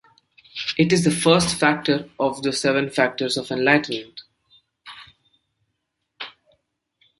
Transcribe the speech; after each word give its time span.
It 0.79 0.91
is 0.91 1.03
the 1.03 1.11
first 1.11 1.53
factor 1.53 2.09
of 2.17 2.41
the 2.41 2.51
Seven 2.53 2.89
Factors 2.89 3.37
of 3.37 3.51
Enlightenment. 3.51 4.21